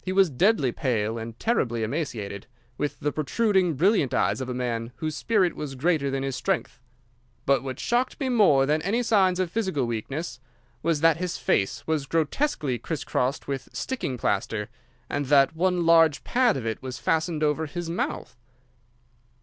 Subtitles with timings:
[0.00, 2.46] He was deadly pale and terribly emaciated,
[2.78, 6.80] with the protruding, brilliant eyes of a man whose spirit was greater than his strength.
[7.44, 10.40] But what shocked me more than any signs of physical weakness
[10.82, 14.70] was that his face was grotesquely criss crossed with sticking plaster,
[15.10, 18.34] and that one large pad of it was fastened over his mouth.